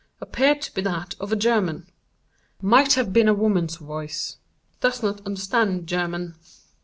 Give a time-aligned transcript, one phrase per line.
[0.19, 1.85] Appeared to be that of a German.
[2.59, 4.37] Might have been a woman's voice.
[4.79, 6.33] Does not understand German.